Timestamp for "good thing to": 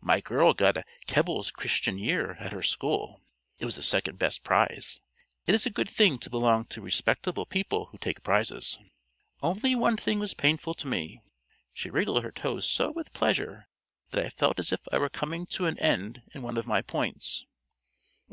5.70-6.28